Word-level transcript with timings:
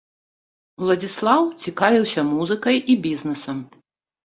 Уладзіслаў 0.83 1.41
цікавіўся 1.67 2.25
музыкай 2.33 2.83
і 2.95 2.99
бізнэсам. 3.07 3.65